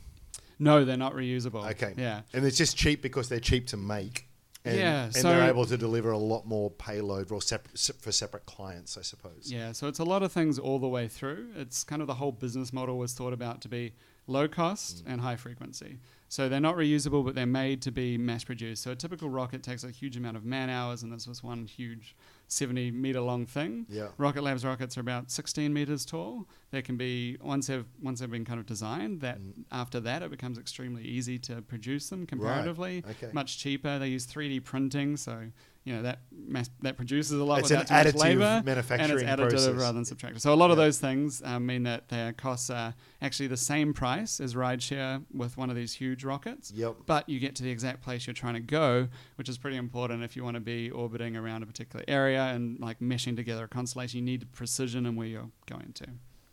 [0.57, 1.69] no, they're not reusable.
[1.71, 1.93] Okay.
[1.97, 2.21] Yeah.
[2.33, 4.27] And it's just cheap because they're cheap to make.
[4.69, 8.11] And, Yeah, and so- they're able to deliver a lot more payload for, sep- for
[8.11, 9.51] separate clients, I suppose.
[9.51, 11.49] Yeah, so it's a lot of things all the way through.
[11.55, 13.93] It's kind of the whole business model was thought about to be
[14.27, 15.11] low cost Mm.
[15.13, 15.97] and high frequency.
[16.31, 18.83] So they're not reusable, but they're made to be mass produced.
[18.83, 21.65] So a typical rocket takes a huge amount of man hours, and this was one
[21.65, 22.15] huge
[22.51, 23.85] 70 meter long thing.
[23.89, 24.07] Yeah.
[24.17, 26.47] Rocket Lab's rockets are about 16 meters tall.
[26.71, 29.21] They can be once they've once they've been kind of designed.
[29.21, 29.65] That Mm.
[29.71, 33.03] after that, it becomes extremely easy to produce them comparatively.
[33.09, 33.29] Okay.
[33.33, 33.99] Much cheaper.
[33.99, 35.51] They use 3D printing, so
[35.89, 38.77] you know that mass, that produces a lot It's an too much additive labor and
[38.77, 39.73] it's additive process.
[39.73, 40.39] rather than subtractive.
[40.39, 43.91] So a lot of those things um, mean that their costs are actually the same
[43.91, 46.71] price as rideshare with one of these huge rockets.
[46.75, 46.97] Yep.
[47.07, 50.21] But you get to the exact place you're trying to go, which is pretty important
[50.21, 53.67] if you want to be orbiting around a particular area and like meshing together a
[53.67, 54.19] constellation.
[54.19, 56.05] You need precision in where you're going to.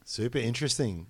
[0.07, 1.09] Super interesting.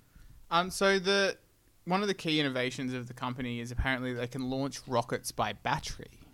[0.51, 1.37] Um, so the
[1.85, 5.53] one of the key innovations of the company is apparently they can launch rockets by
[5.53, 6.26] battery.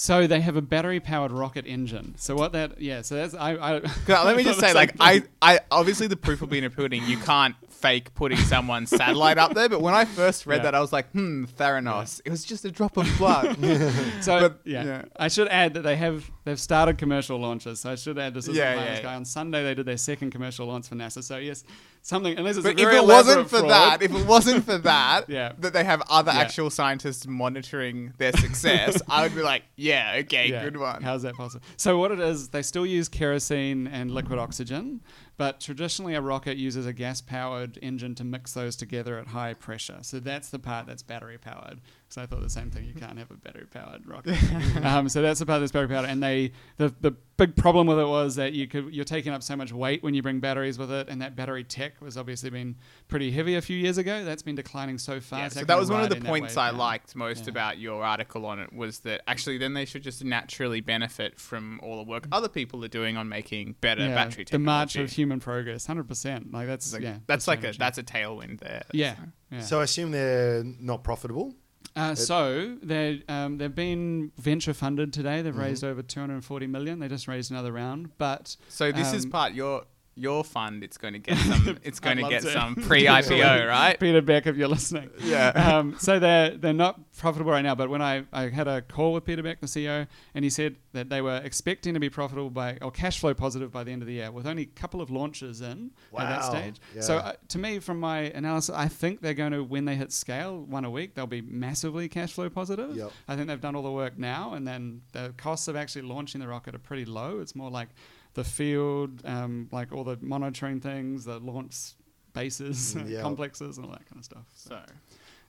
[0.00, 2.14] So they have a battery-powered rocket engine.
[2.18, 2.80] So what that?
[2.80, 3.02] Yeah.
[3.02, 3.56] So that's I.
[3.56, 6.70] I let me just say, like, I, I obviously the proof will be in the
[6.70, 7.04] pudding.
[7.04, 9.68] You can't fake putting someone's satellite up there.
[9.68, 10.62] But when I first read Yeah.
[10.64, 12.20] that, I was like, hmm, Theranos.
[12.24, 13.56] It was just a drop of blood.
[14.20, 14.84] So But, yeah.
[14.84, 15.02] yeah.
[15.16, 17.80] I should add that they have they've started commercial launches.
[17.80, 19.14] So I should add this is Yeah, yeah, yeah, guy.
[19.14, 21.22] On Sunday they did their second commercial launch for NASA.
[21.22, 21.64] So yes,
[22.02, 24.78] something unless it's a But if it wasn't for fraud- that, if it wasn't for
[24.92, 25.52] that, Yeah.
[25.58, 26.40] that they have other Yeah.
[26.40, 30.64] actual scientists monitoring their success, I would be like, yeah, okay, Yeah.
[30.64, 31.02] good one.
[31.02, 31.64] How's that possible?
[31.76, 35.00] So what it is, they still use kerosene and liquid oxygen,
[35.38, 40.00] but traditionally a rocket uses a gas-powered engine to mix those together at high pressure.
[40.02, 41.80] So that's the part that's battery-powered.
[42.10, 42.84] So I thought the same thing.
[42.86, 44.38] You can't have a battery-powered rocket.
[44.82, 46.08] um, so that's the part that's battery-powered.
[46.08, 49.42] And they the the big problem with it was that you could you're taking up
[49.42, 52.48] so much weight when you bring batteries with it, and that battery tech was obviously
[52.48, 52.76] been
[53.08, 54.24] pretty heavy a few years ago.
[54.24, 55.54] That's been declining so fast.
[55.56, 56.78] Yeah, so that was one of the points I now.
[56.78, 57.50] liked most Yeah.
[57.50, 61.78] about your article on it was that actually then they should just naturally benefit from
[61.82, 64.52] all the work other people are doing on making better Yeah, battery technology.
[64.52, 66.52] the march of human progress, hundred percent.
[66.52, 68.84] Like that's Like, yeah, that's like a that's a tailwind there.
[68.94, 69.16] yeah.
[69.52, 69.60] yeah.
[69.60, 71.54] So I assume they're not profitable.
[71.98, 75.42] Uh, so they um, they've been venture funded today.
[75.42, 75.58] They've Mhm.
[75.58, 76.98] raised over 240 million.
[77.00, 79.84] They just raised another round, but So this is Um, part your
[80.18, 80.82] your fund.
[80.84, 81.78] It's going to get some.
[81.82, 82.50] It's going to get to.
[82.52, 82.74] some
[83.08, 83.98] pre-IPO, right?
[83.98, 85.48] Peter Beck, if you're listening, Yeah.
[85.50, 87.74] um, so they're they're not profitable right now.
[87.74, 90.76] But when I, I had a call with Peter Beck, the CEO, and he said
[90.92, 94.02] that they were expecting to be profitable by or cash flow positive by the end
[94.02, 96.50] of the year, with only a couple of launches in at that Wow.
[96.50, 96.76] stage.
[97.00, 100.12] So uh, to me, from my analysis, I think they're going to when they hit
[100.12, 102.96] scale one a week, they'll be massively cash flow positive.
[102.96, 103.12] Yep.
[103.28, 106.40] I think they've done all the work now, and then the costs of actually launching
[106.40, 107.40] the rocket are pretty low.
[107.40, 107.88] It's more like
[108.34, 111.94] the field, um, like all the monitoring things, the launch
[112.32, 113.20] bases, Mm, yeah.
[113.20, 114.44] complexes, and all that kind of stuff.
[114.54, 114.92] So, So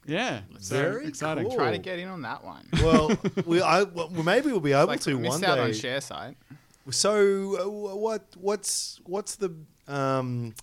[0.06, 1.46] yeah, so Very exciting.
[1.48, 1.56] cool.
[1.56, 2.68] try to get in on that one.
[2.82, 3.12] Well,
[3.46, 5.62] we, I, well, maybe we'll be able like to missed one out day.
[5.62, 6.38] on share site.
[6.90, 9.54] So, uh, what what's what's the
[9.88, 10.56] um,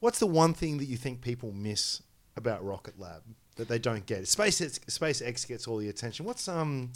[0.00, 2.02] what's the one thing that you think people miss
[2.36, 3.22] about Rocket Lab
[3.56, 4.22] that they don't get?
[4.24, 6.26] SpaceX SpaceX gets all the attention.
[6.26, 6.92] What's um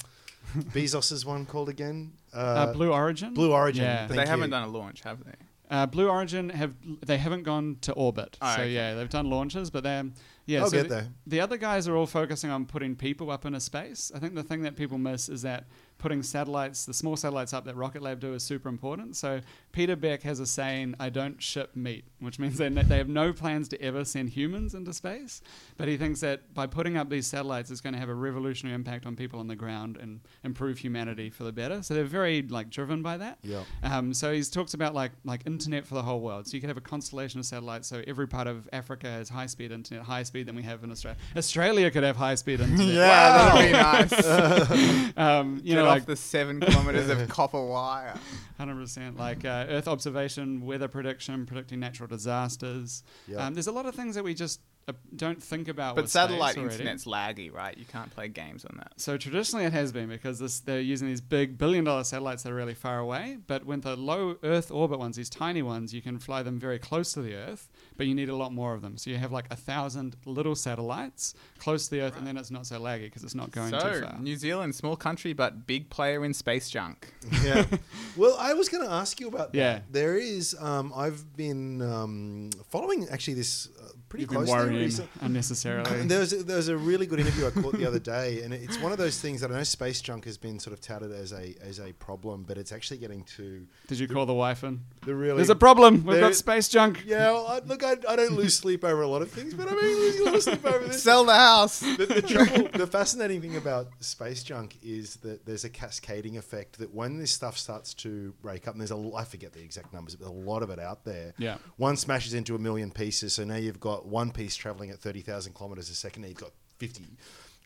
[0.73, 2.13] Bezos's one called again?
[2.33, 3.35] Uh, Blue Origin.
[3.35, 3.85] Blue Origin.
[3.85, 4.07] Yeah.
[4.07, 4.51] But Thank they haven't you.
[4.53, 5.33] done a launch, have they?
[5.71, 8.71] Uh, Blue Origin have they haven't gone to orbit, Oh, so okay.
[8.71, 10.05] yeah, they've done launches, but they're
[10.47, 10.61] yeah.
[10.61, 11.09] I'll so get the, there.
[11.27, 14.13] the other guys are all focusing on putting people up into space.
[14.15, 15.65] I think the thing that people miss is that
[16.05, 19.17] putting satellites, the small satellites up that Rocket Lab do, is super important.
[19.17, 19.40] So
[19.73, 23.33] Peter Beck has a saying, "I don't ship meat," which means they they have no
[23.33, 25.40] plans to ever send humans into space.
[25.79, 28.75] But he thinks that by putting up these satellites, it's going to have a revolutionary
[28.75, 31.83] impact on people on the ground and improve humanity for the better.
[31.83, 33.38] So they're very like driven by that.
[33.43, 33.62] Yeah.
[33.83, 36.47] Um, so he talks about like like internet for the whole world.
[36.49, 37.88] So you could have a constellation of satellites.
[37.88, 40.90] So every part of Africa has high speed internet, high speed than we have in
[40.90, 41.19] Australia.
[41.35, 42.95] Australia could have high speed internet.
[42.95, 45.14] Yeah, that'd be nice.
[45.17, 48.15] Um, you know, off like the seven kilometers of copper wire.
[48.59, 53.03] hundred percent, like uh, Earth observation, weather prediction, predicting natural disasters.
[53.27, 53.47] Yeah.
[53.47, 55.97] Um, there's a lot of things that we just uh, don't think about.
[55.97, 57.77] But with satellite internet's laggy, right?
[57.77, 58.93] You can't play games on that.
[58.97, 62.53] So traditionally it has been because this, they're using these big billion dollar satellites that
[62.53, 63.39] are really far away.
[63.47, 66.79] But with the low Earth orbit ones, these tiny ones, you can fly them very
[66.79, 68.97] close to the Earth, but you need a lot more of them.
[68.97, 72.51] So you have like a thousand little satellites close to the Earth, and then it's
[72.51, 74.19] not so laggy because it's not going too So, far.
[74.21, 77.13] New Zealand, small country, but big player in space junk.
[77.45, 77.65] yeah.
[78.17, 79.59] Well, I was going to ask you about that.
[79.59, 79.81] Yeah.
[79.91, 80.55] There is.
[80.61, 85.11] Um, I've been um, following actually this uh, pretty You've closely worrying recently.
[85.21, 86.03] unnecessarily.
[86.09, 88.55] There was, a, there was a really good interview I caught the other day, and
[88.55, 91.11] it's one of those things that I know space junk has been sort of touted
[91.13, 94.63] as a as a problem, but it's actually getting to Did you call the wife
[94.63, 94.81] in?
[95.05, 95.37] the really.
[95.37, 96.05] There's a problem.
[96.05, 97.03] We've got space junk.
[97.07, 99.68] yeah, well, I, look, I, I don't lose sleep over a lot of things, but
[99.68, 101.03] I mean losing a lot of sleep over this.
[101.03, 101.81] Sell the house.
[101.81, 106.79] the, the trouble, the fascinating thing about space junk is that there's a cascading effect
[106.79, 109.62] that when this stuff starts to break up, and there's a, l- I forget the
[109.62, 111.35] exact numbers, but a lot of it out there.
[111.38, 111.59] Yeah.
[111.77, 115.55] One smashes into a million pieces, so now you've got one piece traveling at 30,000
[115.55, 117.05] kilometers a second, now you've got 50.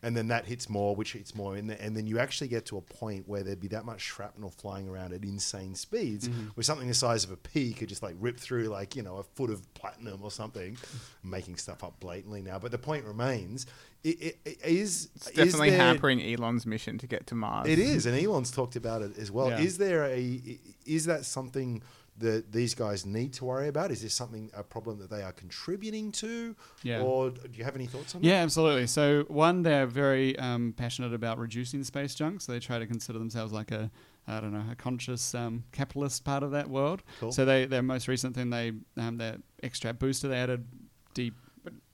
[0.01, 2.77] And then that hits more, which hits more, and, and then you actually get to
[2.77, 6.47] a point where there'd be that much shrapnel flying around at insane speeds, mm-hmm.
[6.53, 9.17] where something the size of a pea could just like rip through, like you know,
[9.17, 10.77] a foot of platinum or something.
[11.23, 13.65] I'm making stuff up blatantly now, but the point remains:
[14.03, 17.67] it, it, it is It's is definitely there- hampering Elon's mission to get to Mars.
[17.67, 19.49] It is, and Elon's talked about it as well.
[19.49, 19.59] Yeah.
[19.59, 21.81] Is there a is that something
[22.19, 23.91] that these guys need to worry about?
[23.91, 26.55] Is this something a problem that they are contributing to?
[26.83, 27.01] Yeah.
[27.01, 28.27] Or do you have any thoughts on that?
[28.27, 28.87] Yeah, absolutely.
[28.87, 32.41] So one, they're very um, passionate about reducing space junk.
[32.41, 33.89] So they try to consider themselves like a,
[34.27, 37.03] I don't know, a conscious um, capitalist part of that world.
[37.19, 37.31] Cool.
[37.31, 40.65] So they their most recent thing, they um, their extra booster, they added
[41.13, 41.35] deep.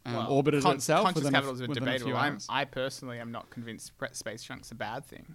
[0.07, 2.11] Um, Well, orbited con- itself Conscious within a f- capitalism is within a debatable.
[2.11, 2.45] few I'm, hours.
[2.47, 5.33] I personally am not convinced pre- space junk's a bad thing.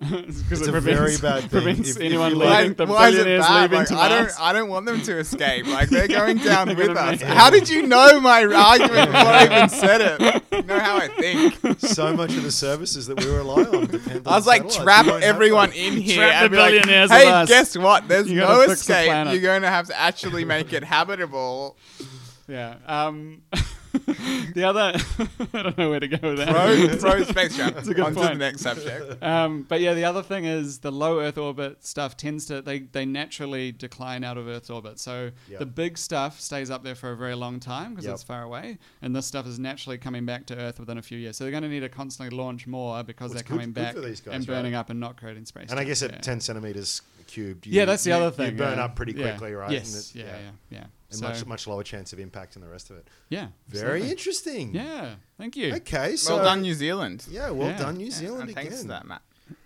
[0.10, 2.50] Because It's it a prevents, very bad thing prevents if- if anyone you leaving.
[2.68, 3.62] like- the why is it billionaires bad?
[3.62, 4.40] leaving Like, to I don't.
[4.40, 5.66] I don't want them to escape.
[5.70, 7.20] Like they're going down They're with us.
[7.20, 10.42] make- How did you know my argument before I even said it?
[10.52, 11.80] You know how I think.
[11.80, 15.04] so much of the services that we rely on depend on I was like, trap
[15.04, 17.48] We won't have everyone in here Trap the and be like, billionaires hey, us.
[17.48, 18.08] guess what?
[18.08, 19.32] There's You no gotta the escape.
[19.32, 21.76] You're going to have to actually make it habitable.
[22.48, 22.74] Yeah.
[22.84, 23.42] Um,
[24.54, 24.92] the other,
[25.54, 26.48] I don't know where to go with that.
[26.48, 27.56] Throw, throw space.
[27.56, 29.22] That's a good On to the next subject.
[29.22, 32.80] Um, but yeah, the other thing is the low Earth orbit stuff tends to they,
[32.80, 34.98] they naturally decline out of Earth's orbit.
[35.00, 35.58] So Yep.
[35.58, 38.14] the big stuff stays up there for a very long time because Yep.
[38.14, 41.18] it's far away, and this stuff is naturally coming back to Earth within a few
[41.18, 41.36] years.
[41.36, 43.74] So they're going to need to constantly launch more because Well, they're good- coming good
[43.74, 44.54] back guys, and right?
[44.56, 45.70] burning up and not creating space.
[45.70, 46.18] And I guess at Yeah.
[46.18, 48.52] 10 centimeters cubed, you, yeah, that's the you- other thing.
[48.52, 48.84] You burn yeah.
[48.84, 49.30] up pretty Yeah.
[49.32, 49.70] quickly, right?
[49.72, 50.12] Yes.
[50.14, 50.84] Yeah, yeah, yeah.
[51.10, 53.08] And So, much much lower chance of impact and the rest of it.
[53.30, 53.48] yeah.
[53.68, 54.10] Very absolutely.
[54.10, 54.74] interesting.
[54.74, 55.14] Yeah.
[55.38, 55.74] Thank you.
[55.76, 57.26] Okay, so well done, New Zealand.
[57.30, 57.78] Yeah, well Yeah.
[57.78, 58.54] done, New Yeah, Zealand again.
[58.64, 59.22] thanks for that, Matt.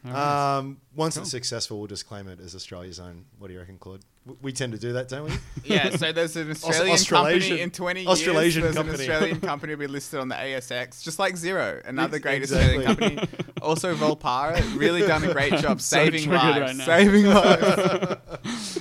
[0.07, 0.57] All right.
[0.59, 1.23] Um, once Cool.
[1.23, 3.27] it's successful, we'll just claim it as Australia's own.
[3.39, 4.01] What do you reckon, Claude?
[4.41, 5.33] We tend to do that, don't we?
[5.65, 8.75] Yeah, so there's an Australian Australasian- company in 20 Australasian years.
[8.75, 9.05] There's company.
[9.05, 12.87] an Australian company will be listed on the ASX, just like Xero, another great exactly.
[12.87, 13.45] Australian company.
[13.61, 16.61] Also, Volpara, really done a great job saving triggered lives.
[16.61, 16.85] right now.
[16.87, 17.63] saving lives.
[17.63, 18.74] All right.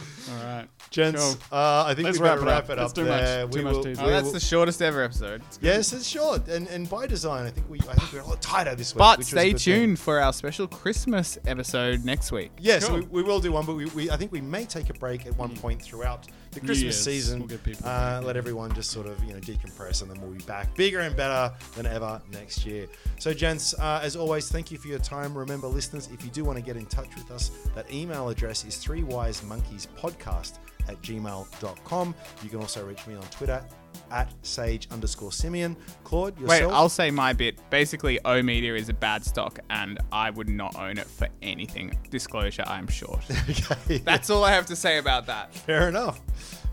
[0.93, 1.57] Gents, Cool.
[1.57, 2.69] uh, I think Let's we better wrap it wrap up.
[2.69, 3.47] it That's up too much- there.
[3.47, 4.05] too we much will, teasing.
[4.05, 5.41] Oh, that's will- the shortest ever episode.
[5.59, 8.41] Yes, it's short, and and by design, I think we I think we're a lot
[8.41, 8.99] tighter this week.
[8.99, 9.73] But which was a stay good thing.
[9.79, 12.51] tuned for our special Christmas episode next week.
[12.59, 12.97] Yes, Cool.
[12.99, 15.25] we, we will do one, but we, we I think we may take a break
[15.25, 17.03] at one point throughout the Christmas Year's.
[17.03, 17.47] season.
[17.47, 20.75] We'll uh, let everyone just sort of you know decompress, and then we'll be back
[20.75, 22.87] bigger and better than ever next year.
[23.19, 25.37] So, gents, uh, as always, thank you for your time.
[25.37, 28.65] Remember, listeners, if you do want to get in touch with us, that email address
[28.65, 32.15] is three wise monkeys podcast at gmail.com.
[32.43, 33.63] You can also reach me on Twitter
[34.11, 35.75] at sage underscore Simeon.
[36.03, 36.63] Claude, Wait.
[36.63, 37.57] I'll say my bit.
[37.69, 41.97] Basically, Ooh Media is a bad stock, and I would not own it for anything.
[42.09, 43.23] Disclosure: I'm short.
[43.49, 45.53] okay, That's all I have to say about that.
[45.53, 46.21] fair enough.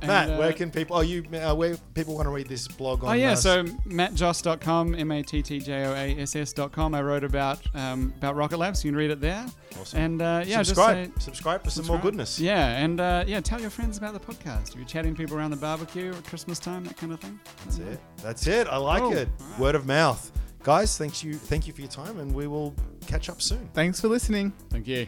[0.07, 0.97] Matt, uh, where can people?
[0.97, 3.11] Oh, you uh, where people want to read this blog on?
[3.11, 6.95] Oh yeah, uh, so mattjoass.com, m-a-t-t-j-o-a-s-s.com.
[6.95, 8.85] I wrote about um, about Rocket Labs.
[8.85, 9.47] You can read it there.
[9.81, 10.01] Awesome.
[10.01, 12.39] And uh, yeah, subscribe, just say, subscribe for some more goodness.
[12.39, 14.71] Yeah, and uh, yeah, tell your friends about the podcast.
[14.71, 17.39] If you're chatting to people around the barbecue at Christmas time, that kind of thing.
[17.65, 18.01] That's it.
[18.23, 18.67] That's it.
[18.69, 19.17] I like Cool.
[19.17, 19.29] it.
[19.41, 19.59] All right.
[19.61, 20.31] Word of mouth,
[20.63, 20.99] guys.
[20.99, 21.35] Thanks you.
[21.35, 22.75] Thank you for your time, and we will
[23.07, 23.69] catch up soon.
[23.75, 24.53] Thanks for listening.
[24.71, 25.07] Thank you.